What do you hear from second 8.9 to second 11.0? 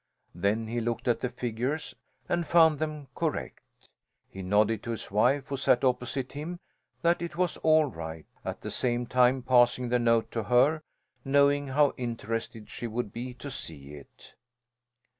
time passing the note to her,